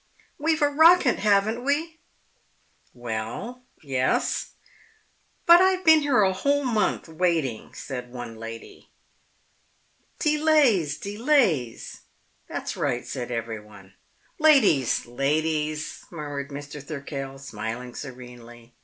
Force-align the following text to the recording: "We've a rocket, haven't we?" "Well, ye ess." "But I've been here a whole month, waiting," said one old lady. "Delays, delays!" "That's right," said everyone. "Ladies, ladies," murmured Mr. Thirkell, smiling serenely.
"We've 0.39 0.63
a 0.63 0.67
rocket, 0.67 1.19
haven't 1.19 1.63
we?" 1.63 1.99
"Well, 2.91 3.61
ye 3.83 3.97
ess." 3.97 4.53
"But 5.45 5.61
I've 5.61 5.85
been 5.85 5.99
here 5.99 6.23
a 6.23 6.33
whole 6.33 6.63
month, 6.65 7.07
waiting," 7.07 7.75
said 7.75 8.11
one 8.11 8.29
old 8.29 8.37
lady. 8.39 8.89
"Delays, 10.17 10.97
delays!" 10.97 12.01
"That's 12.47 12.75
right," 12.75 13.05
said 13.05 13.29
everyone. 13.29 13.93
"Ladies, 14.39 15.05
ladies," 15.05 16.03
murmured 16.09 16.49
Mr. 16.49 16.81
Thirkell, 16.81 17.37
smiling 17.37 17.93
serenely. 17.93 18.73